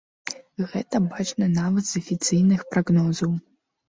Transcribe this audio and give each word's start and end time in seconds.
Гэта 0.69 1.01
бачна 1.11 1.49
нават 1.57 1.83
з 1.89 1.93
афіцыйных 2.01 2.65
прагнозаў. 2.73 3.31